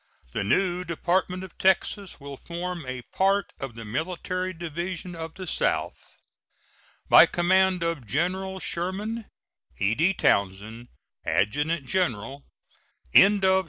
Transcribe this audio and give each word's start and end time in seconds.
The 0.31 0.43
new 0.43 0.83
Department 0.83 1.43
of 1.43 1.59
Texas 1.59 2.19
will 2.19 2.35
form 2.35 2.87
a 2.87 3.03
part 3.13 3.53
of 3.59 3.75
the 3.75 3.85
Military 3.85 4.51
Division 4.51 5.15
of 5.15 5.35
the 5.35 5.45
South. 5.45 6.17
By 7.07 7.27
command 7.27 7.83
of 7.83 8.07
General 8.07 8.59
Sherman: 8.59 9.25
E.D. 9.77 10.15
TOWNSEND, 10.15 10.87
Adjutant 11.23 11.85
General. 11.85 12.47
SECOND 13.13 13.25
ANNUAL 13.45 13.51
MESSAGE. 13.51 13.59